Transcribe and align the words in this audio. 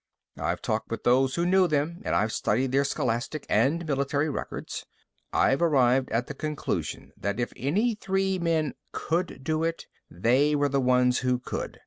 "I've 0.39 0.63
talked 0.63 0.89
with 0.89 1.03
those 1.03 1.35
who 1.35 1.45
knew 1.45 1.67
them 1.67 2.01
and 2.03 2.15
I've 2.15 2.31
studied 2.31 2.71
their 2.71 2.83
scholastic 2.83 3.45
and 3.47 3.85
military 3.85 4.29
records. 4.31 4.83
I've 5.31 5.61
arrived 5.61 6.09
at 6.09 6.25
the 6.25 6.33
conclusion 6.33 7.11
that 7.15 7.39
if 7.39 7.53
any 7.55 7.93
three 7.93 8.39
men 8.39 8.73
could 8.93 9.43
do 9.43 9.63
it, 9.63 9.85
they 10.09 10.55
were 10.55 10.69
the 10.69 10.81
ones 10.81 11.19
who 11.19 11.37
could. 11.37 11.79